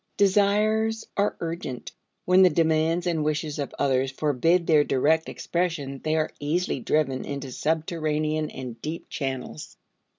[0.17, 1.91] Desires are urgent.
[2.25, 7.23] When the demands and wishes of others forbid their direct expression they are easily driven
[7.23, 9.77] into subterranean and deep channels.